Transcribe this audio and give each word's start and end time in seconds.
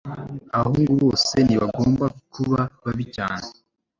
abahungu 0.57 0.93
bose 1.03 1.35
ntibagombaga 1.45 2.19
kuba 2.33 2.59
babi 2.83 3.05
cyane 3.15 3.47